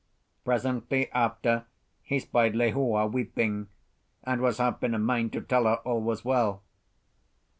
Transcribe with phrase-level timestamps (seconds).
[0.43, 1.65] Presently after
[2.01, 3.69] he spied Lehua weeping,
[4.23, 6.63] and was half in a mind to tell her all was well.